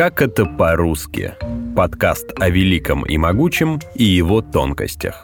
Как 0.00 0.22
это 0.22 0.46
по-русски? 0.46 1.34
Подкаст 1.76 2.32
о 2.36 2.48
великом 2.48 3.04
и 3.04 3.18
могучем 3.18 3.78
и 3.94 4.04
его 4.04 4.40
тонкостях. 4.40 5.22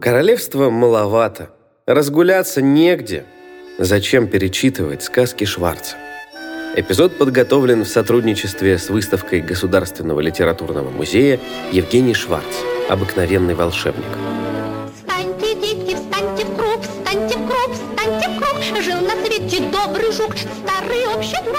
Королевства 0.00 0.70
маловато. 0.70 1.50
Разгуляться 1.88 2.62
негде. 2.62 3.24
Зачем 3.76 4.28
перечитывать 4.28 5.02
сказки 5.02 5.42
Шварца? 5.42 5.96
Эпизод 6.76 7.18
подготовлен 7.18 7.82
в 7.82 7.88
сотрудничестве 7.88 8.78
с 8.78 8.88
выставкой 8.88 9.40
Государственного 9.40 10.20
литературного 10.20 10.90
музея 10.90 11.40
«Евгений 11.72 12.14
Шварц. 12.14 12.54
Обыкновенный 12.88 13.54
волшебник». 13.56 14.06
Жук, 20.12 20.34
старый 20.36 21.06
общий 21.14 21.36
друг. 21.44 21.56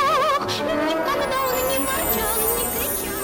Никогда 0.86 1.38
он 1.48 1.56
не 1.72 1.78
ворчал, 1.80 2.36
не 2.58 2.66
кричал. 2.76 3.22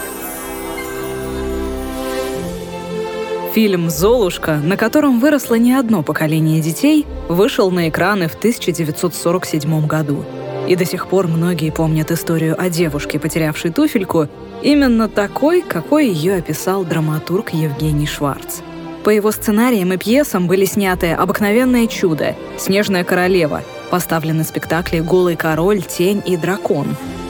Фильм 3.54 3.90
«Золушка», 3.90 4.56
на 4.64 4.78
котором 4.78 5.20
выросло 5.20 5.56
не 5.56 5.74
одно 5.74 6.02
поколение 6.04 6.62
детей, 6.62 7.06
вышел 7.28 7.72
на 7.72 7.90
экраны 7.90 8.30
в 8.30 8.36
1947 8.36 9.86
году. 9.86 10.24
И 10.68 10.76
до 10.76 10.86
сих 10.86 11.08
пор 11.08 11.28
многие 11.28 11.72
помнят 11.72 12.12
историю 12.12 12.56
о 12.60 12.70
девушке, 12.70 13.20
потерявшей 13.20 13.72
туфельку, 13.72 14.28
именно 14.62 15.10
такой, 15.10 15.62
какой 15.62 16.08
ее 16.08 16.36
описал 16.36 16.86
драматург 16.86 17.54
Евгений 17.54 18.08
Шварц. 18.08 18.62
По 19.04 19.10
его 19.10 19.32
сценариям 19.32 19.94
и 19.94 19.98
пьесам 19.98 20.48
были 20.48 20.66
сняты 20.66 21.12
«Обыкновенное 21.12 21.88
чудо», 21.88 22.36
«Снежная 22.58 23.06
королева», 23.06 23.64
поставлены 23.90 24.44
спектакли 24.44 25.00
«Голый 25.00 25.36
король», 25.36 25.82
«Тень» 25.82 26.22
и 26.26 26.38
«Дракон». 26.38 26.88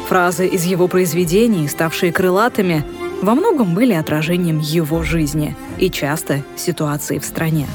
Фразы 0.07 0.47
из 0.47 0.63
его 0.63 0.88
произведений, 0.88 1.67
ставшие 1.67 2.11
крылатыми, 2.11 2.86
во 3.22 3.36
многом 3.36 3.73
были 3.73 3.94
отражением 3.94 4.59
его 4.59 5.03
жизни 5.03 5.55
и 5.77 5.89
часто 5.89 6.44
ситуации 6.55 7.19
в 7.19 7.25
стране. 7.25 7.67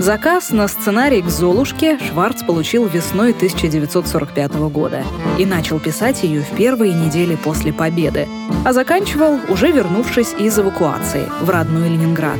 Заказ 0.00 0.50
на 0.50 0.66
сценарий 0.66 1.20
к 1.20 1.28
«Золушке» 1.28 1.98
Шварц 1.98 2.42
получил 2.42 2.86
весной 2.86 3.32
1945 3.32 4.54
года 4.70 5.04
и 5.38 5.44
начал 5.44 5.78
писать 5.78 6.22
ее 6.22 6.40
в 6.40 6.56
первые 6.56 6.94
недели 6.94 7.34
после 7.36 7.70
победы, 7.70 8.26
а 8.64 8.72
заканчивал, 8.72 9.38
уже 9.50 9.70
вернувшись 9.70 10.32
из 10.38 10.58
эвакуации 10.58 11.28
в 11.42 11.50
родной 11.50 11.90
Ленинград. 11.90 12.38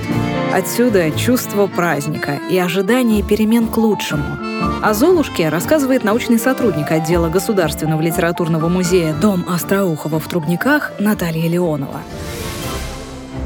Отсюда 0.55 1.11
чувство 1.11 1.67
праздника 1.67 2.41
и 2.51 2.57
ожидание 2.57 3.23
перемен 3.23 3.69
к 3.69 3.77
лучшему. 3.77 4.50
О 4.61 4.93
«Золушке» 4.95 5.49
рассказывает 5.49 6.05
научный 6.05 6.39
сотрудник 6.39 6.91
отдела 6.91 7.29
Государственного 7.29 8.01
литературного 8.01 8.69
музея 8.69 9.15
«Дом 9.15 9.47
Остроухова» 9.49 10.21
в 10.21 10.29
Трубниках 10.29 10.93
Наталья 10.99 11.49
Леонова. 11.49 12.03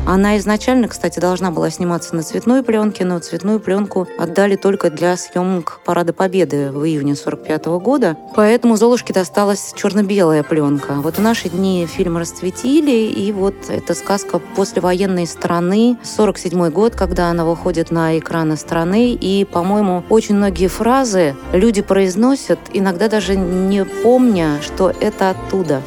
Она 0.06 0.36
изначально, 0.36 0.88
кстати, 0.88 1.19
должна 1.19 1.50
была 1.50 1.70
сниматься 1.70 2.14
на 2.14 2.22
цветной 2.22 2.62
пленке, 2.62 3.06
но 3.06 3.19
цветную 3.20 3.58
пленку 3.58 4.06
отдали 4.19 4.55
только 4.55 4.91
для 4.91 5.16
съемок 5.16 5.80
Парада 5.83 6.12
Победы 6.12 6.70
в 6.70 6.84
июне 6.84 7.16
45 7.16 7.66
года. 7.80 8.14
Поэтому 8.34 8.77
Золушке 8.77 9.14
досталась 9.14 9.72
черно-белая 9.75 10.42
пленка. 10.42 10.97
Вот 10.97 11.16
в 11.16 11.22
наши 11.22 11.48
дни 11.48 11.86
фильм 11.86 12.19
расцветили, 12.19 13.06
и 13.06 13.32
вот 13.32 13.55
эта 13.69 13.94
сказка 13.94 14.41
послевоенной 14.56 15.27
страны, 15.27 15.97
47 16.02 16.69
год, 16.69 16.94
когда 16.94 17.30
она 17.30 17.47
выходит 17.47 17.91
на 17.91 18.19
экраны 18.19 18.58
страны, 18.58 19.14
и, 19.14 19.47
по-моему, 19.47 20.05
очень 20.10 20.34
многие 20.34 20.69
фразы 20.69 21.34
люди 21.55 21.80
произносят, 21.80 22.58
иногда 22.75 23.08
даже 23.08 23.36
не 23.36 23.86
помня, 23.86 24.58
что 24.62 24.92
это 25.00 25.30
оттуда. 25.30 25.80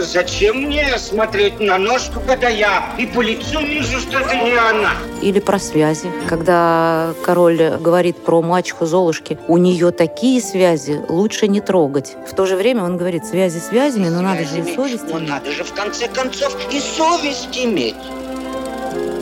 Зачем 0.00 0.62
мне 0.62 0.96
смотреть 0.98 1.58
на 1.60 1.76
ножку, 1.76 2.20
когда 2.20 2.48
я 2.48 2.94
и 2.98 3.06
по 3.06 3.20
лицу 3.20 3.60
вижу, 3.60 3.98
что 3.98 4.18
это 4.20 4.34
не 4.36 4.52
она? 4.56 4.92
Или 5.22 5.40
про 5.40 5.58
связи, 5.58 6.10
когда 6.28 7.12
король 7.24 7.76
говорит 7.80 8.16
про 8.16 8.40
мачеху 8.40 8.86
Золушки, 8.86 9.38
у 9.48 9.56
нее 9.56 9.90
такие 9.90 10.40
связи, 10.40 11.00
лучше 11.08 11.48
не 11.48 11.60
трогать. 11.60 12.16
В 12.30 12.34
то 12.34 12.46
же 12.46 12.56
время 12.56 12.84
он 12.84 12.96
говорит, 12.96 13.26
связи 13.26 13.58
связями, 13.58 14.08
но 14.08 14.20
надо 14.22 14.44
же 14.44 14.58
и 14.58 14.62
Связями. 14.62 14.74
совесть 14.76 15.04
Но 15.10 15.18
иметь. 15.18 15.28
надо 15.28 15.52
же 15.52 15.64
в 15.64 15.72
конце 15.72 16.08
концов 16.08 16.56
и 16.72 16.78
совесть 16.78 17.58
иметь. 17.58 17.96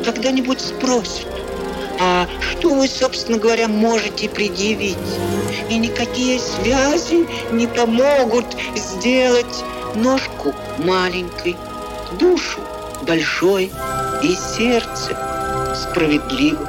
Когда-нибудь 0.04 0.60
спросят, 0.60 1.26
а 2.00 2.26
что 2.50 2.74
вы, 2.74 2.86
собственно 2.86 3.38
говоря, 3.38 3.68
можете 3.68 4.28
предъявить? 4.28 4.98
И 5.70 5.78
никакие 5.78 6.38
связи 6.38 7.26
не 7.50 7.66
помогут 7.66 8.44
сделать 8.74 9.64
ножку 9.96 10.54
маленькой, 10.78 11.56
душу 12.18 12.60
большой 13.06 13.70
и 14.22 14.34
сердце 14.34 15.16
справедливым. 15.74 16.68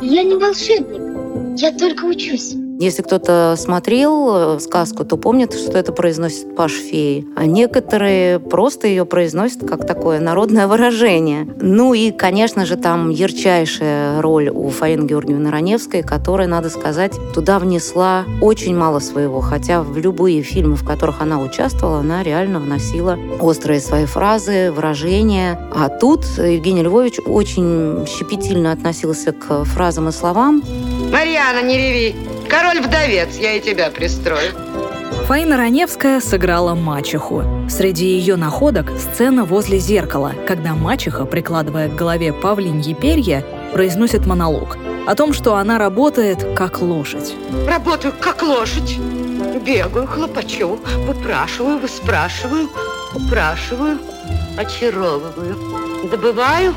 Я 0.00 0.22
не 0.24 0.34
волшебник, 0.34 1.60
я 1.60 1.72
только 1.72 2.04
учусь. 2.04 2.54
Если 2.78 3.02
кто-то 3.02 3.54
смотрел 3.56 4.56
э, 4.56 4.60
сказку, 4.60 5.04
то 5.04 5.16
помнит, 5.16 5.52
что 5.52 5.78
это 5.78 5.92
произносит 5.92 6.54
Паш 6.56 6.72
Феи. 6.72 7.26
А 7.36 7.46
некоторые 7.46 8.38
просто 8.40 8.88
ее 8.88 9.04
произносят 9.04 9.66
как 9.68 9.86
такое 9.86 10.20
народное 10.20 10.66
выражение. 10.68 11.46
Ну 11.60 11.94
и, 11.94 12.10
конечно 12.10 12.66
же, 12.66 12.76
там 12.76 13.10
ярчайшая 13.10 14.20
роль 14.20 14.48
у 14.48 14.68
Фаины 14.70 15.06
Георгиевны 15.06 15.50
Раневской, 15.50 16.02
которая, 16.02 16.48
надо 16.48 16.70
сказать, 16.70 17.12
туда 17.34 17.58
внесла 17.58 18.24
очень 18.40 18.76
мало 18.76 18.98
своего. 18.98 19.40
Хотя 19.40 19.82
в 19.82 19.96
любые 19.98 20.42
фильмы, 20.42 20.76
в 20.76 20.84
которых 20.84 21.20
она 21.20 21.40
участвовала, 21.40 22.00
она 22.00 22.22
реально 22.22 22.58
вносила 22.58 23.18
острые 23.40 23.80
свои 23.80 24.06
фразы, 24.06 24.72
выражения. 24.72 25.58
А 25.74 25.88
тут 25.88 26.24
Евгений 26.38 26.82
Львович 26.82 27.20
очень 27.26 28.06
щепетильно 28.06 28.72
относился 28.72 29.32
к 29.32 29.64
фразам 29.64 30.08
и 30.08 30.12
словам, 30.12 30.62
Марьяна, 31.12 31.62
не 31.62 31.76
реви. 31.76 32.31
Король-вдовец, 32.52 33.38
я 33.38 33.54
и 33.54 33.60
тебя 33.60 33.88
пристрою. 33.90 34.52
Фаина 35.26 35.56
Раневская 35.56 36.20
сыграла 36.20 36.74
мачеху. 36.74 37.42
Среди 37.70 38.04
ее 38.04 38.36
находок 38.36 38.90
сцена 38.98 39.44
возле 39.46 39.78
зеркала, 39.78 40.34
когда 40.46 40.74
мачеха, 40.74 41.24
прикладывая 41.24 41.88
к 41.88 41.94
голове 41.94 42.34
павлиньи 42.34 42.92
перья, 42.92 43.42
произносит 43.72 44.26
монолог 44.26 44.76
о 45.06 45.14
том, 45.14 45.32
что 45.32 45.56
она 45.56 45.78
работает 45.78 46.46
как 46.54 46.82
лошадь. 46.82 47.34
Работаю 47.66 48.12
как 48.20 48.42
лошадь. 48.42 48.98
Бегаю, 49.64 50.06
хлопочу, 50.06 50.78
выпрашиваю, 51.06 51.78
выспрашиваю, 51.78 52.68
упрашиваю, 53.14 53.98
очаровываю. 54.58 55.56
Добываю 56.10 56.74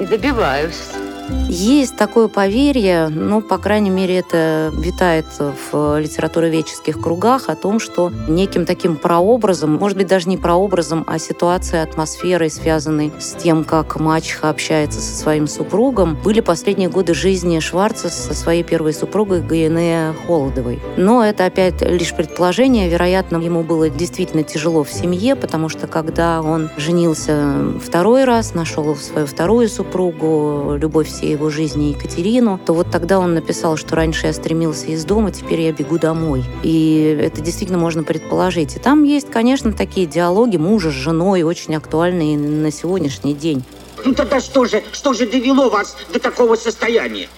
и 0.00 0.06
добиваюсь. 0.06 0.99
Есть 1.48 1.96
такое 1.96 2.28
поверье, 2.28 3.08
ну, 3.08 3.40
по 3.40 3.58
крайней 3.58 3.90
мере, 3.90 4.18
это 4.18 4.72
витает 4.72 5.26
в 5.72 5.98
литературоведческих 5.98 7.00
кругах 7.00 7.48
о 7.48 7.56
том, 7.56 7.80
что 7.80 8.12
неким 8.28 8.64
таким 8.64 8.96
прообразом, 8.96 9.74
может 9.74 9.98
быть, 9.98 10.06
даже 10.06 10.28
не 10.28 10.36
прообразом, 10.36 11.04
а 11.06 11.18
ситуацией, 11.18 11.82
атмосферой, 11.82 12.50
связанной 12.50 13.12
с 13.18 13.34
тем, 13.34 13.64
как 13.64 13.98
мачеха 13.98 14.48
общается 14.48 15.00
со 15.00 15.14
своим 15.16 15.48
супругом, 15.48 16.16
были 16.22 16.40
последние 16.40 16.88
годы 16.88 17.14
жизни 17.14 17.58
Шварца 17.58 18.08
со 18.08 18.34
своей 18.34 18.62
первой 18.62 18.94
супругой 18.94 19.42
Гаине 19.42 20.14
Холодовой. 20.26 20.80
Но 20.96 21.24
это 21.24 21.46
опять 21.46 21.82
лишь 21.82 22.14
предположение. 22.14 22.88
Вероятно, 22.88 23.38
ему 23.38 23.62
было 23.62 23.90
действительно 23.90 24.44
тяжело 24.44 24.84
в 24.84 24.92
семье, 24.92 25.34
потому 25.36 25.68
что 25.68 25.86
когда 25.86 26.42
он 26.42 26.70
женился 26.76 27.74
второй 27.84 28.24
раз, 28.24 28.54
нашел 28.54 28.94
свою 28.96 29.26
вторую 29.26 29.68
супругу, 29.68 30.76
любовь 30.76 31.08
всей 31.20 31.32
его 31.32 31.50
жизни 31.50 31.90
Екатерину, 31.90 32.58
то 32.64 32.72
вот 32.72 32.90
тогда 32.90 33.18
он 33.18 33.34
написал, 33.34 33.76
что 33.76 33.94
раньше 33.94 34.26
я 34.26 34.32
стремился 34.32 34.86
из 34.86 35.04
дома, 35.04 35.30
теперь 35.30 35.60
я 35.60 35.70
бегу 35.72 35.98
домой. 35.98 36.42
И 36.62 37.18
это 37.20 37.42
действительно 37.42 37.78
можно 37.78 38.02
предположить. 38.02 38.76
И 38.76 38.78
там 38.78 39.02
есть, 39.04 39.30
конечно, 39.30 39.72
такие 39.74 40.06
диалоги 40.06 40.56
мужа 40.56 40.90
с 40.90 40.94
женой, 40.94 41.42
очень 41.42 41.76
актуальные 41.76 42.38
на 42.38 42.70
сегодняшний 42.72 43.34
день. 43.34 43.62
Ну 44.02 44.14
тогда 44.14 44.40
что 44.40 44.64
же, 44.64 44.82
что 44.92 45.12
же 45.12 45.26
довело 45.26 45.68
вас 45.68 45.94
до 46.10 46.18
такого 46.18 46.56
состояния? 46.56 47.28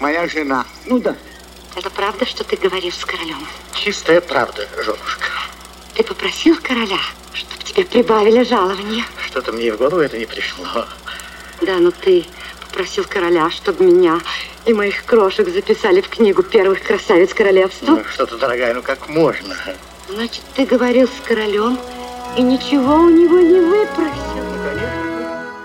Моя 0.00 0.26
жена. 0.26 0.64
Ну 0.86 0.98
да, 0.98 1.14
Это 1.76 1.90
правда, 1.90 2.24
что 2.24 2.42
ты 2.42 2.56
говоришь 2.56 2.96
с 2.96 3.04
королем? 3.04 3.36
чистая 3.74 4.22
правда, 4.22 4.66
женушка. 4.76 5.28
Ты 5.94 6.02
попросил 6.04 6.56
короля, 6.62 6.96
чтобы 7.34 7.62
тебе 7.64 7.84
прибавили 7.84 8.42
жалование? 8.44 9.04
Что-то 9.26 9.52
мне 9.52 9.66
и 9.66 9.70
в 9.72 9.76
голову 9.76 9.98
это 9.98 10.16
не 10.16 10.24
пришло. 10.24 10.64
Да, 11.60 11.76
но 11.78 11.90
ты 11.90 12.24
попросил 12.74 13.04
короля, 13.04 13.50
чтобы 13.50 13.84
меня 13.84 14.18
и 14.66 14.72
моих 14.72 15.04
крошек 15.04 15.48
записали 15.48 16.00
в 16.00 16.08
книгу 16.08 16.42
первых 16.42 16.82
красавиц 16.82 17.32
королевства. 17.32 17.86
Ну, 17.86 18.04
что-то, 18.04 18.36
дорогая, 18.36 18.74
ну 18.74 18.82
как 18.82 19.08
можно? 19.08 19.54
Значит, 20.08 20.42
ты 20.56 20.66
говорил 20.66 21.06
с 21.06 21.24
королем 21.24 21.78
и 22.36 22.42
ничего 22.42 22.94
у 22.96 23.10
него 23.10 23.38
не 23.38 23.60
выпросил. 23.60 24.44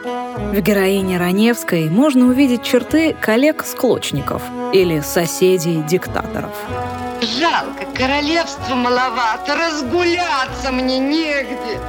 Ну. 0.05 0.53
В 0.53 0.61
героине 0.61 1.17
Раневской 1.17 1.89
можно 1.89 2.27
увидеть 2.27 2.63
черты 2.63 3.15
коллег-склочников 3.19 4.43
или 4.71 4.99
соседей-диктаторов. 4.99 6.51
Жалко, 7.21 7.85
королевства 7.95 8.75
маловато, 8.75 9.55
разгуляться 9.55 10.71
мне 10.71 10.99
негде. 10.99 11.79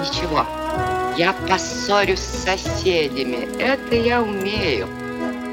Ничего, 0.00 0.46
я 1.16 1.34
поссорюсь 1.48 2.20
с 2.20 2.44
соседями, 2.44 3.48
это 3.58 3.94
я 3.94 4.22
умею. 4.22 4.86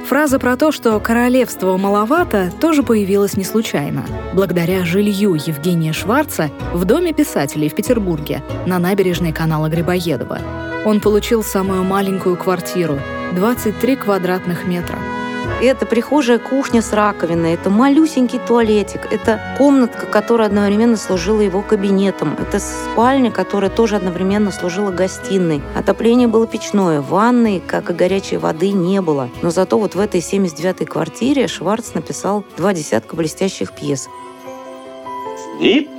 Фраза 0.07 0.39
про 0.39 0.57
то, 0.57 0.71
что 0.71 0.99
королевства 0.99 1.77
маловато, 1.77 2.51
тоже 2.59 2.81
появилась 2.81 3.37
не 3.37 3.43
случайно. 3.43 4.05
Благодаря 4.33 4.83
жилью 4.83 5.35
Евгения 5.35 5.93
Шварца 5.93 6.49
в 6.73 6.83
Доме 6.85 7.13
писателей 7.13 7.69
в 7.69 7.75
Петербурге 7.75 8.41
на 8.65 8.79
набережной 8.79 9.33
канала 9.33 9.69
Грибоедова. 9.69 10.39
Он 10.85 10.99
получил 10.99 11.43
самую 11.43 11.83
маленькую 11.83 12.37
квартиру— 12.37 12.99
23 13.33 13.97
квадратных 13.97 14.65
метра. 14.65 14.97
Это 15.61 15.85
прихожая 15.85 16.39
кухня 16.39 16.81
с 16.81 16.93
раковиной, 16.93 17.53
это 17.53 17.69
малюсенький 17.69 18.39
туалетик, 18.39 19.11
это 19.11 19.41
комнатка, 19.57 20.05
которая 20.05 20.47
одновременно 20.47 20.95
служила 20.95 21.41
его 21.41 21.61
кабинетом, 21.61 22.37
это 22.39 22.59
спальня, 22.59 23.29
которая 23.29 23.69
тоже 23.69 23.97
одновременно 23.97 24.53
служила 24.53 24.89
гостиной. 24.89 25.61
Отопление 25.75 26.29
было 26.29 26.47
печное, 26.47 27.01
ванной, 27.01 27.61
как 27.65 27.89
и 27.89 27.93
горячей 27.93 28.37
воды, 28.37 28.71
не 28.71 29.01
было. 29.01 29.29
Но 29.41 29.49
зато 29.49 29.77
вот 29.77 29.95
в 29.95 29.99
этой 29.99 30.21
79-й 30.21 30.85
квартире 30.85 31.49
Шварц 31.49 31.93
написал 31.93 32.45
два 32.55 32.73
десятка 32.73 33.17
блестящих 33.17 33.73
пьес. 33.73 34.07
Снип, 35.57 35.89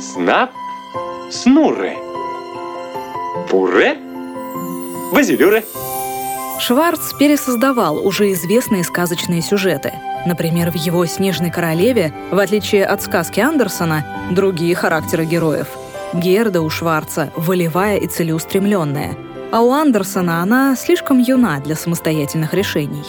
снап, 0.00 0.50
снурре. 1.30 1.98
Пуре, 3.50 3.98
базилюре. 5.12 5.62
Шварц 6.58 7.12
пересоздавал 7.12 8.04
уже 8.04 8.32
известные 8.32 8.82
сказочные 8.82 9.42
сюжеты. 9.42 9.92
Например, 10.26 10.72
в 10.72 10.74
его 10.74 11.06
«Снежной 11.06 11.50
королеве», 11.50 12.12
в 12.32 12.38
отличие 12.38 12.84
от 12.84 13.00
сказки 13.00 13.38
Андерсона, 13.38 14.04
другие 14.32 14.74
характеры 14.74 15.24
героев. 15.24 15.68
Герда 16.12 16.60
у 16.60 16.68
Шварца 16.68 17.30
волевая 17.36 17.98
и 17.98 18.08
целеустремленная, 18.08 19.16
а 19.52 19.60
у 19.60 19.72
Андерсона 19.72 20.42
она 20.42 20.74
слишком 20.74 21.20
юна 21.20 21.60
для 21.60 21.76
самостоятельных 21.76 22.52
решений 22.54 23.04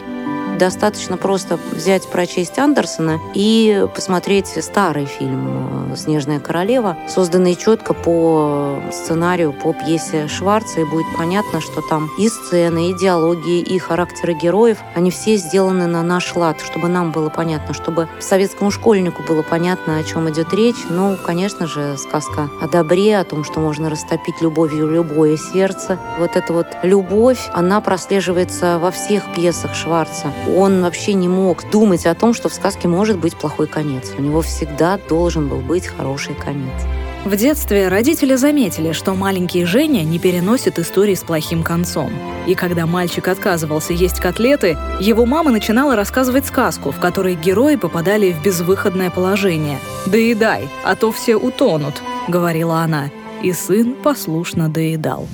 достаточно 0.60 1.18
просто 1.18 1.58
взять, 1.72 2.08
прочесть 2.08 2.60
Андерсона 2.60 3.20
и 3.34 3.88
посмотреть 3.96 4.48
старый 4.64 5.06
фильм 5.06 5.96
«Снежная 5.96 6.40
королева», 6.40 6.98
созданный 7.08 7.56
четко 7.56 7.94
по 7.94 8.80
сценарию, 8.92 9.54
по 9.54 9.74
пьесе 9.74 10.28
Шварца, 10.28 10.82
и 10.82 10.84
будет 10.84 11.08
понятно, 11.18 11.62
что 11.62 11.82
там 11.82 12.10
и 12.20 12.30
сцены, 12.30 12.92
и 12.92 12.98
диалоги, 13.00 13.60
и 13.60 13.80
характеры 13.80 14.34
героев, 14.34 14.78
они 14.94 15.10
все 15.10 15.38
сделаны 15.38 15.88
на 15.88 16.04
наш 16.04 16.36
лад, 16.36 16.62
чтобы 16.62 16.90
нам 16.90 17.12
было 17.12 17.30
понятно, 17.30 17.74
чтобы 17.74 18.08
советскому 18.20 18.70
школьнику 18.70 19.24
было 19.28 19.42
понятно, 19.42 19.98
о 19.98 20.04
чем 20.04 20.30
идет 20.30 20.54
речь. 20.54 20.84
Ну, 20.90 21.18
конечно 21.26 21.66
же, 21.66 21.98
сказка 21.98 22.50
о 22.62 22.68
добре, 22.68 23.18
о 23.18 23.24
том, 23.24 23.44
что 23.44 23.60
можно 23.60 23.90
растопить 23.90 24.42
любовью 24.42 24.88
любое 24.88 25.38
сердце. 25.38 25.98
Вот 26.20 26.36
эта 26.36 26.52
вот 26.54 26.68
любовь, 26.84 27.50
она 27.54 27.80
прослеживается 27.80 28.78
во 28.80 28.92
всех 28.92 29.34
пьесах 29.34 29.74
Шварца 29.74 30.34
он 30.58 30.82
вообще 30.82 31.14
не 31.14 31.28
мог 31.28 31.70
думать 31.70 32.06
о 32.06 32.16
том, 32.16 32.34
что 32.34 32.50
в 32.50 32.54
сказке 32.54 32.88
может 32.88 33.18
быть 33.18 33.36
плохой 33.36 33.68
конец. 33.68 34.12
У 34.18 34.22
него 34.22 34.42
всегда 34.42 35.00
должен 35.10 35.48
был 35.48 35.58
быть 35.58 35.88
хороший 35.88 36.36
конец. 36.36 36.86
В 37.26 37.36
детстве 37.36 37.90
родители 37.90 38.36
заметили, 38.36 38.94
что 38.94 39.14
маленький 39.14 39.66
Женя 39.66 40.04
не 40.04 40.20
переносит 40.20 40.80
истории 40.80 41.16
с 41.16 41.24
плохим 41.24 41.64
концом. 41.64 42.12
И 42.48 42.56
когда 42.56 42.86
мальчик 42.86 43.28
отказывался 43.28 43.92
есть 43.92 44.22
котлеты, 44.22 44.78
его 45.02 45.26
мама 45.26 45.52
начинала 45.52 45.98
рассказывать 45.98 46.46
сказку, 46.46 46.92
в 46.92 47.00
которой 47.00 47.36
герои 47.36 47.76
попадали 47.76 48.32
в 48.32 48.42
безвыходное 48.42 49.10
положение. 49.10 49.80
«Доедай, 50.06 50.70
а 50.86 50.96
то 50.96 51.12
все 51.12 51.36
утонут»,— 51.36 52.02
говорила 52.30 52.80
она. 52.80 53.10
И 53.44 53.52
сын 53.52 53.96
послушно 54.02 54.70
доедал. 54.70 55.28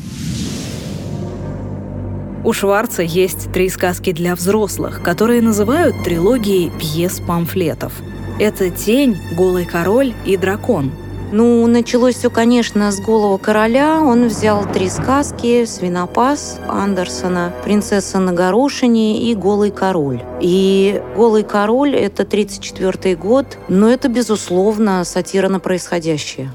У 2.46 2.54
Шварца 2.54 3.02
есть 3.02 3.52
три 3.52 3.70
сказки 3.70 4.12
для 4.12 4.36
взрослых, 4.36 5.02
которые 5.02 5.42
называют 5.42 6.04
трилогией 6.04 6.72
пьес-памфлетов. 6.80 7.92
Это 8.40 8.70
«Тень», 8.70 9.18
«Голый 9.32 9.66
король» 9.66 10.14
и 10.26 10.38
«Дракон», 10.38 10.92
ну, 11.32 11.66
началось 11.66 12.16
все, 12.16 12.30
конечно, 12.30 12.92
с 12.92 13.00
«Голого 13.00 13.40
короля». 13.40 14.00
Он 14.00 14.28
взял 14.28 14.64
три 14.72 14.90
сказки 14.90 15.66
«Свинопас» 15.66 16.60
Андерсона, 16.70 17.52
«Принцесса 17.64 18.20
на 18.20 18.32
горошине» 18.32 19.20
и 19.24 19.34
«Голый 19.34 19.72
король». 19.72 20.22
И 20.40 21.02
«Голый 21.16 21.42
король»— 21.42 21.96
это 21.98 22.26
34 22.26 23.16
год, 23.16 23.58
но 23.68 23.90
это, 23.90 24.08
безусловно, 24.08 25.04
сатира 25.04 25.50
на 25.50 25.60
происходящее. 25.60 26.52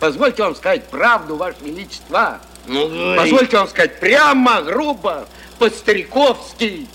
Позвольте 0.00 0.42
вам 0.42 0.54
сказать 0.54 0.84
правду, 0.84 1.36
Ваше 1.36 1.58
Величество. 1.62 2.38
Ну, 2.68 3.16
Позвольте 3.16 3.56
вам 3.56 3.68
сказать 3.68 3.98
прямо, 3.98 4.62
грубо, 4.62 5.26
по-стариковски. 5.58 6.86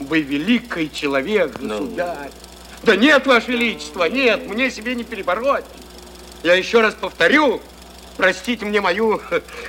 Вы 0.00 0.20
великий 0.20 0.92
человек, 0.92 1.56
ну. 1.60 1.78
государь. 1.78 2.30
Ну. 2.30 2.46
Да 2.82 2.96
нет, 2.96 3.26
Ваше 3.26 3.52
Величество, 3.52 4.08
нет, 4.08 4.46
мне 4.46 4.70
себе 4.70 4.94
не 4.94 5.04
перебороть. 5.04 5.64
Я 6.42 6.54
еще 6.54 6.80
раз 6.80 6.94
повторю, 6.94 7.60
простите 8.16 8.64
мне 8.66 8.80
мою 8.80 9.20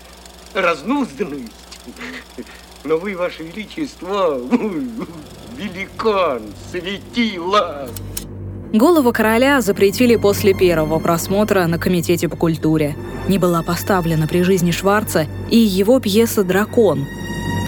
разнузданность, 0.54 1.54
но 2.84 2.98
вы, 2.98 3.16
Ваше 3.16 3.44
Величество, 3.44 4.38
великан, 5.56 6.54
светило. 6.70 7.90
Голову 8.74 9.14
короля 9.14 9.62
запретили 9.62 10.18
после 10.18 10.54
первого 10.54 11.00
просмотра 11.00 11.66
на 11.68 11.78
Комитете 11.78 12.28
по 12.28 12.36
культуре. 12.36 12.98
Не 13.30 13.38
была 13.38 13.64
поставлена 13.64 14.28
при 14.28 14.42
жизни 14.42 14.72
Шварца 14.72 15.26
и 15.50 15.58
его 15.58 16.00
пьеса 16.02 16.44
«Дракон». 16.44 17.06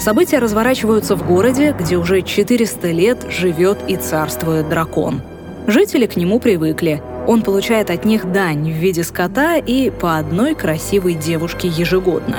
События 0.01 0.39
разворачиваются 0.39 1.15
в 1.15 1.25
городе, 1.25 1.75
где 1.77 1.95
уже 1.97 2.21
400 2.21 2.91
лет 2.91 3.25
живет 3.29 3.79
и 3.87 3.95
царствует 3.95 4.67
дракон. 4.69 5.21
Жители 5.67 6.05
к 6.05 6.15
нему 6.15 6.39
привыкли. 6.39 7.01
Он 7.27 7.43
получает 7.43 7.89
от 7.89 8.05
них 8.05 8.31
дань 8.31 8.71
в 8.71 8.75
виде 8.75 9.03
скота 9.03 9.57
и 9.57 9.89
по 9.89 10.17
одной 10.17 10.55
красивой 10.55 11.13
девушке 11.13 11.67
ежегодно. 11.67 12.37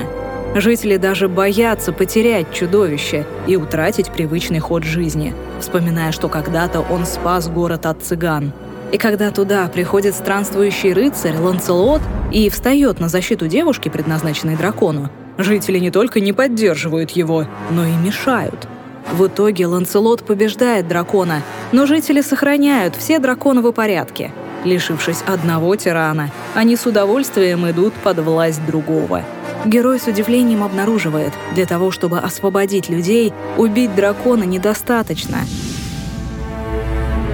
Жители 0.55 0.97
даже 0.97 1.29
боятся 1.29 1.93
потерять 1.93 2.53
чудовище 2.53 3.25
и 3.47 3.57
утратить 3.57 4.11
привычный 4.11 4.59
ход 4.59 4.83
жизни– 4.83 5.33
вспоминая, 5.61 6.11
что 6.11 6.29
когда-то 6.29 6.81
он 6.81 7.07
спас 7.07 7.49
город 7.49 7.87
от 7.87 8.03
цыган. 8.03 8.53
И 8.91 8.99
когда 8.99 9.31
туда 9.31 9.69
приходит 9.69 10.17
странствующий 10.17 10.93
рыцарь 10.93 11.37
Ланцелот 11.37 12.01
и 12.33 12.51
встает 12.51 12.99
на 12.99 13.09
защиту 13.09 13.47
девушки, 13.47 13.89
предназначенной 13.89 14.57
дракону, 14.57 15.09
жители 15.39 15.79
не 15.79 15.93
только 15.93 16.19
не 16.19 16.33
поддерживают 16.33 17.13
его, 17.13 17.47
но 17.71 17.87
и 17.87 17.93
мешают. 17.93 18.67
В 19.13 19.29
итоге 19.29 19.69
Ланцелот 19.69 20.25
побеждает 20.25 20.89
дракона, 20.89 21.43
но 21.71 21.87
жители 21.87 22.23
сохраняют 22.23 22.97
все 22.97 23.21
драконовы 23.21 23.73
порядки. 23.73 24.33
Лишившись 24.65 25.23
одного 25.27 25.75
тирана, 25.77 26.31
они 26.55 26.77
с 26.77 26.87
удовольствием 26.87 27.69
идут 27.71 27.95
под 27.95 28.19
власть 28.19 28.65
другого– 28.67 29.23
Герой 29.67 30.01
с 30.01 30.07
удивлением 30.07 30.65
обнаруживает, 30.65 31.35
для 31.55 31.67
того, 31.67 31.91
чтобы 31.91 32.19
освободить 32.19 32.89
людей, 32.89 33.33
убить 33.59 33.95
дракона 33.95 34.45
недостаточно. 34.45 35.39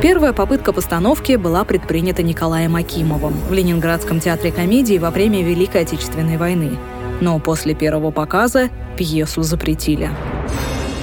Первая 0.03 0.33
попытка 0.33 0.73
постановки 0.73 1.37
была 1.37 1.65
предпринята 1.65 2.23
Николаем 2.23 2.75
Акимовым 2.75 3.35
в 3.49 3.53
Ленинградском 3.53 4.21
театре 4.21 4.51
комедии 4.51 4.99
во 4.99 5.11
время 5.11 5.43
Великой 5.43 5.83
Отечественной 5.83 6.37
войны. 6.37 6.77
Но 7.21 7.39
после 7.39 7.75
первого 7.75 8.11
показа 8.11 8.71
пьесу 8.99 9.43
запретили. 9.43 10.11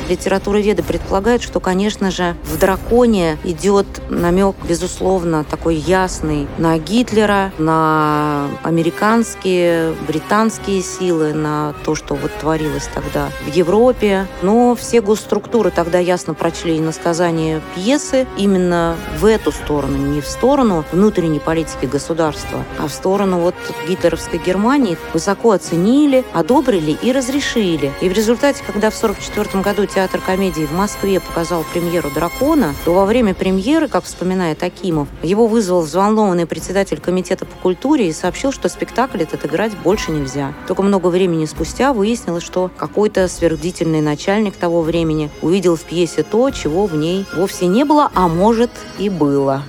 Литературоведы 0.10 0.83
предполагают, 0.83 1.41
что, 1.41 1.60
конечно 1.60 2.12
же, 2.12 2.36
в 2.43 2.57
«Драконе» 2.57 3.38
идет 3.43 3.86
намек, 4.10 4.55
безусловно, 4.67 5.43
такой 5.43 5.75
ясный 5.75 6.48
на 6.57 6.77
Гитлера, 6.77 7.51
на 7.57 8.48
американские, 8.63 9.93
британские 10.07 10.81
силы, 10.81 11.33
на 11.33 11.74
то, 11.86 11.95
что 11.95 12.15
вот 12.15 12.31
творилось 12.39 12.89
тогда 12.93 13.29
в 13.45 13.53
Европе. 13.53 14.27
Но 14.41 14.75
все 14.75 15.01
госструктуры 15.01 15.72
тогда 15.72 16.00
ясно 16.00 16.33
прочли 16.33 16.79
насказание 16.79 17.62
пьесы 17.75 18.27
именно 18.38 18.98
в 19.19 19.25
эту 19.25 19.51
сторону, 19.51 19.98
не 19.98 20.22
в 20.22 20.27
сторону 20.27 20.83
внутренней 20.91 21.39
политики 21.39 21.86
государства, 21.86 22.63
а 22.77 22.88
в 22.88 22.91
сторону 22.91 23.39
вот 23.39 23.55
гитлеровской 23.88 24.39
Германии. 24.39 24.98
Высоко 25.13 25.51
оценили, 25.51 26.24
одобрили 26.33 26.98
и 27.01 27.12
разрешили. 27.12 27.91
И 28.01 28.10
в 28.10 28.13
результате, 28.13 28.63
когда 28.65 28.89
в 28.89 28.98
1944 28.98 29.63
году 29.63 29.86
театр 29.93 30.19
комедии 30.25 30.65
в 30.65 30.71
Москве 30.71 31.19
показал 31.19 31.63
премьеру 31.71 32.09
«Дракона», 32.09 32.73
то 32.83 32.93
во 32.93 33.05
время 33.05 33.33
премьеры, 33.33 33.88
как 33.88 34.05
вспоминает 34.05 34.63
Акимов, 34.63 35.07
его 35.21 35.45
вызвал 35.47 35.81
взволнованный 35.81 36.47
председатель 36.47 37.00
комитета 37.00 37.45
по 37.45 37.55
культуре 37.57 38.07
и 38.07 38.13
сообщил, 38.13 38.51
что 38.51 38.69
спектакль 38.69 39.21
этот 39.21 39.45
играть 39.45 39.77
больше 39.77 40.12
нельзя. 40.12 40.53
Только 40.67 40.81
много 40.81 41.07
времени 41.07 41.45
спустя 41.45 41.93
выяснилось, 41.93 42.43
что 42.43 42.71
какой-то 42.75 43.27
сверхдительный 43.27 44.01
начальник 44.01 44.55
того 44.55 44.81
времени 44.81 45.29
увидел 45.41 45.75
в 45.75 45.81
пьесе 45.81 46.23
то, 46.23 46.50
чего 46.50 46.88
в 46.88 46.95
ней 46.95 47.25
вовсе 47.35 47.67
не 47.67 47.85
было, 47.85 48.09
а 48.15 48.27
может 48.27 48.71
и 48.97 49.09
было. 49.09 49.63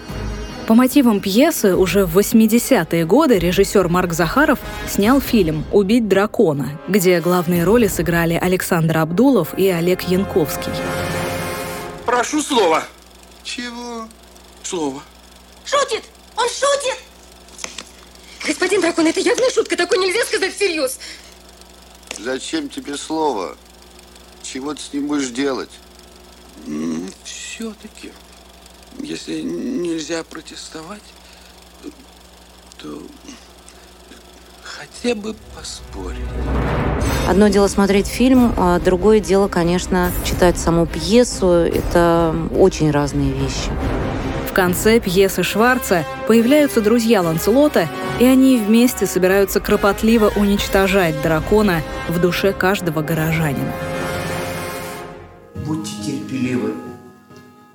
По 0.66 0.74
мотивам 0.74 1.20
пьесы 1.20 1.76
уже 1.76 2.06
в 2.06 2.16
80-е 2.18 3.04
годы 3.04 3.38
режиссер 3.38 3.88
Марк 3.88 4.14
Захаров 4.14 4.58
снял 4.88 5.20
фильм 5.20 5.66
«Убить 5.72 6.08
дракона», 6.08 6.80
где 6.88 7.20
главные 7.20 7.64
роли 7.64 7.86
сыграли 7.86 8.32
Александр 8.32 8.96
Абдулов 8.96 9.58
и 9.58 9.68
Олег 9.68 10.02
Янковский. 10.08 10.72
Прошу 12.06 12.40
слова. 12.40 12.82
Чего? 13.42 14.08
Слово. 14.62 15.02
Шутит! 15.66 16.04
Он 16.34 16.48
шутит! 16.48 16.98
Господин 18.46 18.80
дракон, 18.80 19.06
это 19.06 19.20
явная 19.20 19.50
шутка, 19.50 19.76
такой 19.76 19.98
нельзя 19.98 20.24
сказать 20.24 20.54
всерьез. 20.54 20.98
Зачем 22.18 22.70
тебе 22.70 22.96
слово? 22.96 23.58
Чего 24.42 24.72
ты 24.72 24.80
с 24.80 24.92
ним 24.94 25.08
будешь 25.08 25.28
делать? 25.28 25.70
Все-таки. 27.24 28.12
Если 28.98 29.42
нельзя 29.42 30.22
протестовать, 30.24 31.02
то 32.78 33.02
хотя 34.62 35.14
бы 35.14 35.34
поспорить. 35.56 36.18
Одно 37.28 37.48
дело 37.48 37.68
смотреть 37.68 38.06
фильм, 38.06 38.54
а 38.56 38.78
другое 38.80 39.20
дело, 39.20 39.48
конечно, 39.48 40.12
читать 40.24 40.58
саму 40.58 40.86
пьесу. 40.86 41.46
Это 41.48 42.34
очень 42.56 42.90
разные 42.90 43.32
вещи. 43.32 43.70
В 44.48 44.52
конце 44.52 45.00
пьесы 45.00 45.42
Шварца 45.42 46.04
появляются 46.28 46.80
друзья 46.80 47.22
Ланцелота, 47.22 47.88
и 48.20 48.24
они 48.24 48.56
вместе 48.58 49.06
собираются 49.06 49.58
кропотливо 49.58 50.30
уничтожать 50.36 51.20
дракона 51.22 51.82
в 52.08 52.20
душе 52.20 52.52
каждого 52.52 53.02
горожанина. 53.02 53.72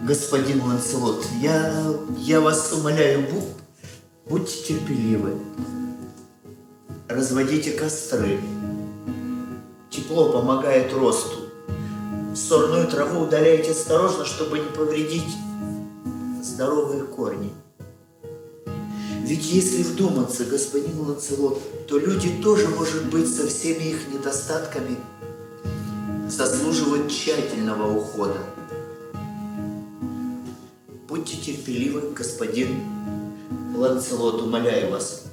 Господин 0.10 0.64
Ланселот. 0.64 1.24
Я, 1.40 1.72
я 2.18 2.42
вас 2.42 2.74
умоляю, 2.74 3.28
будьте 4.28 4.64
терпеливы. 4.64 5.36
Разводите 7.08 7.74
костры. 7.74 8.40
Тепло 9.92 10.32
помогает 10.32 10.92
росту. 10.94 11.50
Сорную 12.36 12.88
траву 12.88 13.22
удаляйте 13.22 13.70
осторожно, 13.70 14.26
чтобы 14.26 14.58
не 14.58 14.70
повредить 14.72 15.32
здоровые 16.42 17.04
корни. 17.04 17.54
Ведь 19.22 19.46
если 19.46 19.84
вдуматься, 19.84 20.44
господин 20.44 21.02
Ланцелот, 21.02 21.86
то 21.88 22.00
люди 22.00 22.42
тоже, 22.42 22.68
может 22.70 23.06
быть, 23.12 23.32
со 23.32 23.46
всеми 23.46 23.84
их 23.84 24.12
недостатками 24.12 24.98
заслуживают 26.28 27.12
тщательного 27.12 27.96
ухода. 27.96 28.40
Будьте 31.70 31.84
терпеливы, 31.84 32.14
господин 32.16 32.68
Ланцелот, 33.76 34.42
умоляю 34.42 34.92
вас. 34.92 35.26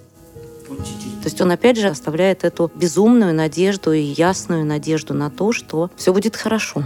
Будьте. 0.68 0.92
То 1.22 1.24
есть 1.24 1.40
он 1.40 1.50
опять 1.50 1.78
же 1.78 1.88
оставляет 1.88 2.44
эту 2.44 2.70
безумную 2.74 3.34
надежду 3.34 3.92
и 3.92 4.00
ясную 4.00 4.64
надежду 4.64 5.14
на 5.14 5.30
то, 5.30 5.52
что 5.52 5.90
все 5.96 6.12
будет 6.12 6.36
хорошо. 6.36 6.84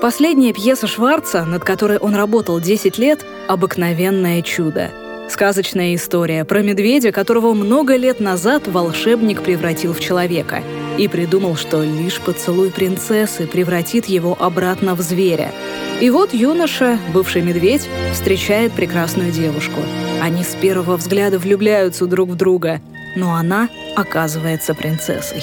Последняя 0.00 0.52
пьеса 0.52 0.86
Шварца, 0.86 1.44
над 1.44 1.64
которой 1.64 1.98
он 1.98 2.14
работал 2.14 2.60
10 2.60 2.98
лет, 2.98 3.24
«Обыкновенное 3.48 4.42
чудо». 4.42 4.90
Сказочная 5.28 5.94
история 5.94 6.44
про 6.44 6.62
медведя, 6.62 7.12
которого 7.12 7.52
много 7.52 7.96
лет 7.96 8.18
назад 8.18 8.66
волшебник 8.66 9.42
превратил 9.42 9.92
в 9.92 10.00
человека 10.00 10.62
и 10.96 11.06
придумал, 11.06 11.54
что 11.54 11.82
лишь 11.82 12.18
поцелуй 12.18 12.70
принцессы 12.70 13.46
превратит 13.46 14.06
его 14.06 14.36
обратно 14.40 14.94
в 14.94 15.00
зверя. 15.02 15.52
И 16.00 16.08
вот 16.10 16.32
юноша, 16.32 16.98
бывший 17.12 17.42
медведь, 17.42 17.88
встречает 18.14 18.72
прекрасную 18.72 19.30
девушку. 19.30 19.80
Они 20.22 20.42
с 20.42 20.54
первого 20.54 20.96
взгляда 20.96 21.38
влюбляются 21.38 22.06
друг 22.06 22.30
в 22.30 22.34
друга, 22.34 22.80
но 23.14 23.34
она 23.34 23.68
оказывается 23.96 24.74
принцессой. 24.74 25.42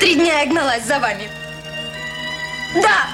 Три 0.00 0.16
дня 0.16 0.40
я 0.42 0.50
гналась 0.50 0.84
за 0.84 0.98
вами. 0.98 1.28
Да! 2.74 3.08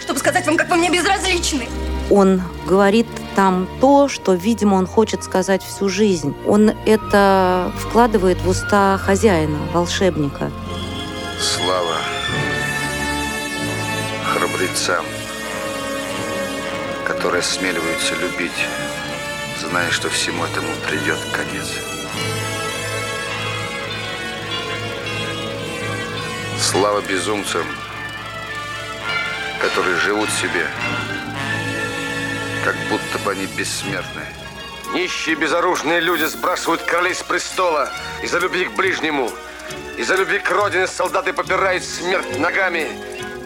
Чтобы 0.00 0.18
сказать 0.18 0.46
вам, 0.46 0.56
как 0.56 0.70
вы 0.70 0.76
мне 0.76 0.90
безразличны. 0.90 1.68
Он 2.10 2.42
говорит 2.66 3.06
там 3.34 3.68
то, 3.80 4.08
что, 4.08 4.34
видимо, 4.34 4.74
он 4.74 4.86
хочет 4.86 5.24
сказать 5.24 5.62
всю 5.62 5.88
жизнь. 5.88 6.34
Он 6.46 6.70
это 6.86 7.72
вкладывает 7.78 8.40
в 8.42 8.48
уста 8.48 8.98
хозяина, 8.98 9.58
волшебника. 9.72 10.50
Слава 11.40 11.96
храбрецам, 14.32 15.04
которые 17.06 17.40
осмеливаются 17.40 18.14
любить, 18.16 18.66
зная, 19.60 19.90
что 19.90 20.08
всему 20.08 20.44
этому 20.44 20.68
придет 20.88 21.18
конец. 21.32 21.66
Слава 26.58 27.00
безумцам, 27.00 27.66
которые 29.60 29.96
живут 29.96 30.30
себе, 30.30 30.66
как 32.64 32.76
будто 32.88 33.18
бы 33.24 33.32
они 33.32 33.46
бессмертны. 33.46 34.22
Нищие 34.92 35.36
безоружные 35.36 36.00
люди 36.00 36.24
сбрасывают 36.24 36.82
королей 36.82 37.14
с 37.14 37.22
престола 37.22 37.90
из-за 38.22 38.38
любви 38.38 38.64
к 38.64 38.72
ближнему. 38.72 39.30
Из-за 39.96 40.16
любви 40.16 40.38
к 40.38 40.50
родине 40.50 40.86
солдаты 40.86 41.32
попирают 41.32 41.84
смерть 41.84 42.38
ногами, 42.38 42.88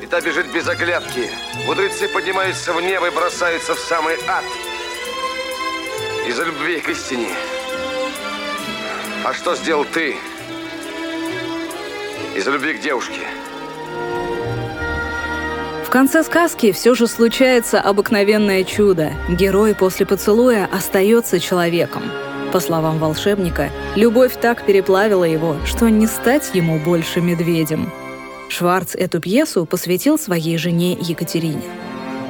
и 0.02 0.06
та 0.06 0.21
бежит 0.21 0.50
без 0.52 0.66
оглядки. 0.66 1.30
Мудрецы 1.66 2.09
поднимаются 2.09 2.73
в 2.73 2.80
небо 2.80 3.09
и 3.09 3.11
бросаются 3.11 3.75
в 3.75 3.78
самый 3.78 4.16
ад. 4.26 4.44
Из-за 6.26 6.44
любви 6.44 6.80
к 6.80 6.88
истине. 6.88 7.35
А 9.25 9.35
что 9.35 9.54
сделал 9.54 9.85
ты? 9.85 10.16
Из-за 12.35 12.50
любви 12.50 12.75
к 12.75 12.80
девушке. 12.80 13.21
Конце 15.94 16.24
сказки 16.24 16.72
все 16.72 16.96
же 16.96 17.06
случается 17.06 17.80
обыкновенное 17.80 18.64
чудо. 18.64 19.12
Герой 19.28 19.76
после 19.76 20.04
поцелуя 20.04 20.68
остается 20.72 21.38
человеком. 21.38 22.02
По 22.52 22.58
словам 22.58 22.98
волшебника, 22.98 23.70
любовь 23.94 24.34
так 24.40 24.66
переплавила 24.66 25.22
его, 25.22 25.54
что 25.64 25.88
не 25.88 26.08
стать 26.08 26.50
ему 26.52 26.80
больше 26.80 27.20
медведем. 27.20 27.92
Шварц 28.48 28.96
эту 28.96 29.20
пьесу 29.20 29.66
посвятил 29.66 30.18
своей 30.18 30.58
жене 30.58 30.98
Екатерине. 31.00 31.62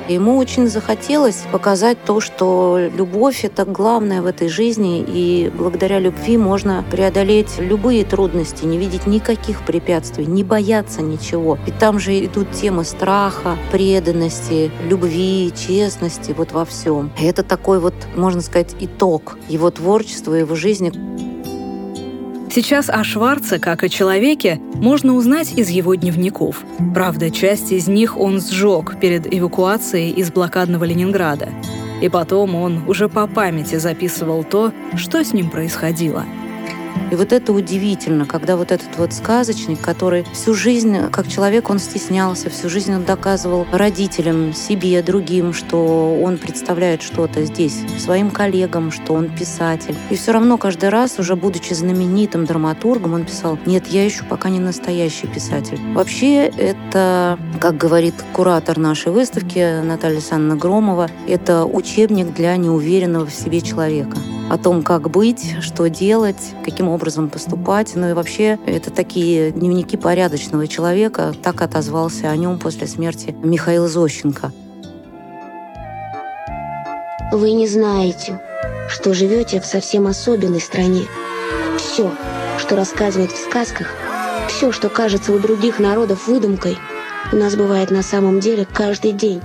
Ему 0.09 0.37
очень 0.37 0.69
захотелось 0.69 1.45
показать 1.51 1.97
то, 2.05 2.21
что 2.21 2.79
любовь— 2.95 3.41
это 3.45 3.65
главное 3.65 4.21
в 4.21 4.27
этой 4.27 4.49
жизни, 4.49 5.03
и 5.07 5.51
благодаря 5.57 5.99
любви 5.99 6.37
можно 6.37 6.85
преодолеть 6.91 7.59
любые 7.59 8.05
трудности, 8.05 8.67
не 8.67 8.77
видеть 8.77 9.07
никаких 9.07 9.65
препятствий, 9.65 10.27
не 10.27 10.45
бояться 10.45 11.01
ничего. 11.01 11.59
Ведь 11.65 11.79
там 11.79 11.99
же 11.99 12.23
идут 12.25 12.53
темы 12.53 12.85
страха, 12.85 13.57
преданности, 13.73 14.71
любви, 14.89 15.53
честности, 15.57 16.35
вот 16.37 16.53
во 16.53 16.67
всем. 16.67 17.11
Это 17.19 17.43
такой 17.43 17.79
вот, 17.79 17.95
можно 18.15 18.43
сказать, 18.43 18.77
итог 18.81 19.39
его 19.49 19.71
творчества, 19.71 20.35
его 20.35 20.55
жизни. 20.55 20.93
Сейчас 22.55 22.89
о 22.89 23.03
Шварце, 23.03 23.59
как 23.59 23.83
о 23.83 23.89
человеке, 23.89 24.61
можно 24.75 25.15
узнать 25.15 25.59
из 25.59 25.71
его 25.71 25.97
дневников. 25.97 26.63
Правда, 26.95 27.29
часть 27.33 27.73
из 27.73 27.89
них 27.89 28.17
он 28.17 28.41
сжег 28.41 29.01
перед 29.01 29.27
эвакуацией 29.35 30.13
из 30.13 30.31
блокадного 30.31 30.85
Ленинграда. 30.85 31.49
И 32.01 32.09
потом 32.09 32.55
он 32.55 32.89
уже 32.89 33.09
по 33.09 33.27
памяти 33.27 33.75
записывал 33.79 34.45
то, 34.45 34.73
что 34.95 35.25
с 35.25 35.33
ним 35.33 35.51
происходило– 35.51 36.25
и 37.11 37.17
вот 37.17 37.33
это 37.33 37.53
удивительно, 37.53 38.27
когда 38.27 38.57
вот 38.57 38.73
этот 38.73 38.97
вот 38.99 39.13
сказочник, 39.13 39.81
который 39.81 40.25
всю 40.33 40.55
жизнь, 40.55 40.97
как 41.11 41.29
человек, 41.29 41.71
он 41.71 41.79
стеснялся, 41.79 42.51
всю 42.51 42.69
жизнь 42.69 42.95
он 42.95 43.05
доказывал 43.05 43.67
родителям, 43.73 44.53
себе, 44.53 45.03
другим, 45.03 45.53
что 45.53 46.21
он 46.23 46.39
представляет 46.39 47.03
что-то 47.03 47.45
здесь, 47.45 47.81
своим 47.99 48.31
коллегам, 48.31 48.91
что 48.91 49.15
он 49.15 49.35
писатель. 49.35 49.97
И 50.11 50.17
все 50.17 50.33
равно 50.33 50.59
каждый 50.59 50.89
раз, 50.89 51.19
уже 51.19 51.37
будучи 51.37 51.73
знаменитым 51.73 52.45
драматургом, 52.45 53.15
он 53.15 53.25
писал, 53.25 53.59
нет, 53.67 53.87
я 53.89 54.05
еще 54.05 54.25
пока 54.25 54.49
не 54.49 54.61
настоящий 54.61 55.27
писатель. 55.27 55.79
Вообще 55.93 56.47
это, 56.47 57.39
как 57.61 57.77
говорит 57.77 58.15
куратор 58.33 58.79
нашей 58.79 59.13
выставки 59.13 59.83
Наталья 59.83 60.17
Александровна 60.17 60.57
Громова, 60.57 61.11
это 61.29 61.65
учебник 61.65 62.33
для 62.35 62.57
неуверенного 62.57 63.27
в 63.27 63.33
себе 63.33 63.61
человека. 63.61 64.17
О 64.51 64.59
том, 64.59 64.83
как 64.83 65.11
быть, 65.11 65.57
что 65.61 65.89
делать, 65.89 66.55
каким 66.65 66.89
образом 66.89 67.29
поступать. 67.31 67.93
Ну 67.95 68.11
и 68.11 68.13
вообще, 68.13 68.59
это 68.67 68.91
такие 68.91 69.51
дневники 69.51 69.97
порядочного 69.97 70.69
человека. 70.69 71.35
Так 71.43 71.63
отозвался 71.63 72.31
о 72.31 72.37
нем 72.37 72.59
после 72.59 72.87
смерти 72.87 73.35
Михаил 73.43 73.89
Зощенко. 73.89 74.53
Вы 77.33 77.53
не 77.53 77.67
знаете, 77.67 78.41
что 78.89 79.15
живете 79.15 79.61
в 79.61 79.67
совсем 79.67 80.07
особенной 80.07 80.61
стране. 80.61 81.03
Все, 81.79 82.13
что 82.59 82.77
рассказывают 82.77 83.33
в 83.33 83.39
сказках, 83.39 83.89
все, 84.49 84.73
что 84.73 84.89
кажется 84.89 85.33
у 85.33 85.39
других 85.39 85.79
народов 85.79 86.29
выдумкой, 86.29 86.79
у 87.33 87.37
нас 87.37 87.57
бывает 87.57 87.91
на 87.91 88.03
самом 88.03 88.41
деле 88.41 88.67
каждый 88.71 89.13
день. 89.13 89.41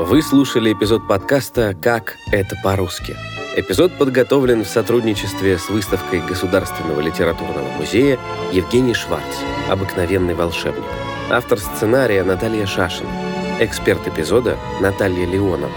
Вы 0.00 0.22
слушали 0.22 0.72
эпизод 0.72 1.06
подкаста 1.06 1.76
«Как 1.80 2.16
это 2.32 2.56
по-русски». 2.62 3.14
Эпизод 3.56 3.92
подготовлен 3.98 4.62
в 4.62 4.68
сотрудничестве 4.68 5.58
с 5.58 5.68
выставкой 5.68 6.20
Государственного 6.20 7.00
литературного 7.00 7.68
музея 7.70 8.16
Евгений 8.52 8.94
Шварц 8.94 9.24
«Обыкновенный 9.68 10.34
волшебник». 10.34 10.84
Автор 11.30 11.58
сценария 11.58 12.22
Наталья 12.22 12.64
Шашина. 12.64 13.10
Эксперт 13.58 14.06
эпизода 14.06 14.56
Наталья 14.80 15.26
Леонова. 15.26 15.72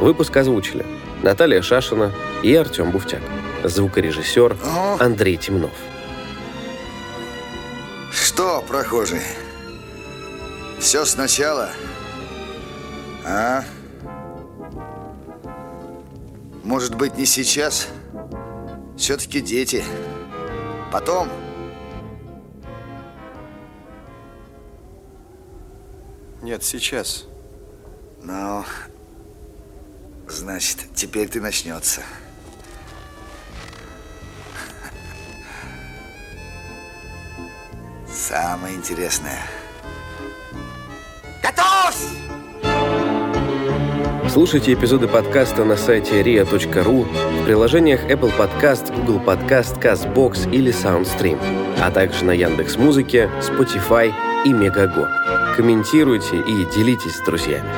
Выпуск 0.00 0.36
озвучили 0.36 0.86
Наталья 1.24 1.60
Шашина 1.60 2.12
и 2.44 2.54
Артем 2.54 2.92
Буфтяк. 2.92 3.22
Звукорежиссер 3.64 4.56
Андрей 5.00 5.36
Темнов. 5.38 5.72
Что, 8.12 8.62
прохожий? 8.62 9.22
Все 10.78 11.04
сначала? 11.04 11.70
А? 13.24 13.64
Может 16.68 16.96
быть, 16.96 17.16
не 17.16 17.24
сейчас? 17.24 17.88
Все-таки 18.94 19.40
дети. 19.40 19.82
Потом? 20.92 21.30
Нет, 26.42 26.62
сейчас. 26.62 27.24
Ну, 28.22 28.66
значит, 30.28 30.80
теперь 30.94 31.30
ты 31.30 31.40
начнется. 31.40 32.02
Самое 38.06 38.76
интересное. 38.76 39.42
Слушайте 44.38 44.74
эпизоды 44.74 45.08
подкаста 45.08 45.64
на 45.64 45.76
сайте 45.76 46.22
ria.ru, 46.22 47.02
в 47.02 47.44
приложениях 47.44 48.04
Apple 48.04 48.32
Podcast, 48.38 48.94
Google 48.94 49.20
Podcast, 49.20 49.82
CastBox 49.82 50.48
или 50.52 50.70
SoundStream, 50.70 51.40
а 51.80 51.90
также 51.90 52.24
на 52.24 52.30
Яндекс.Музыке, 52.30 53.28
Spotify 53.40 54.12
и 54.44 54.52
Мегаго. 54.52 55.10
Комментируйте 55.56 56.36
и 56.36 56.64
делитесь 56.72 57.16
с 57.16 57.24
друзьями. 57.24 57.68